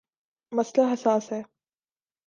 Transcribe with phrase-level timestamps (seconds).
[0.51, 1.41] مسئلہ حساس ہے۔